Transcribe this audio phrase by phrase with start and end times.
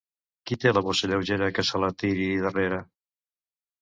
[0.51, 2.81] Qui té la bossa lleugera, que se la tiri darrere.